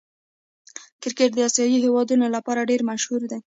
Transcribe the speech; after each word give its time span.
کرکټ 1.01 1.31
د 1.35 1.39
آسيايي 1.47 1.77
هېوادو 1.85 2.13
له 2.33 2.39
پاره 2.45 2.67
ډېر 2.69 2.81
مهم 2.87 3.21
دئ. 3.31 3.39